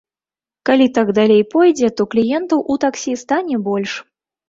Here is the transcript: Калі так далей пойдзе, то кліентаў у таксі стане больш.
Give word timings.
Калі 0.69 0.87
так 0.95 1.11
далей 1.19 1.43
пойдзе, 1.53 1.91
то 2.01 2.09
кліентаў 2.17 2.67
у 2.73 2.81
таксі 2.89 3.19
стане 3.27 3.65
больш. 3.73 3.91